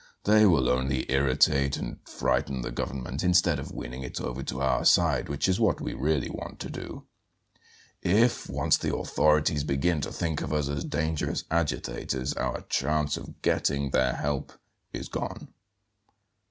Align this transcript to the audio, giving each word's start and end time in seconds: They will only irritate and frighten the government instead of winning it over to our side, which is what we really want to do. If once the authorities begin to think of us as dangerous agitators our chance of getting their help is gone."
They 0.23 0.47
will 0.47 0.67
only 0.67 1.05
irritate 1.11 1.77
and 1.77 1.99
frighten 2.09 2.61
the 2.63 2.71
government 2.71 3.23
instead 3.23 3.59
of 3.59 3.71
winning 3.71 4.01
it 4.01 4.19
over 4.19 4.41
to 4.41 4.59
our 4.59 4.83
side, 4.83 5.29
which 5.29 5.47
is 5.47 5.59
what 5.59 5.79
we 5.79 5.93
really 5.93 6.27
want 6.31 6.57
to 6.61 6.71
do. 6.71 7.03
If 8.01 8.49
once 8.49 8.77
the 8.77 8.95
authorities 8.95 9.63
begin 9.63 10.01
to 10.01 10.11
think 10.11 10.41
of 10.41 10.53
us 10.53 10.69
as 10.69 10.85
dangerous 10.85 11.43
agitators 11.51 12.33
our 12.33 12.61
chance 12.61 13.15
of 13.15 13.43
getting 13.43 13.91
their 13.91 14.13
help 14.15 14.53
is 14.91 15.07
gone." 15.07 15.49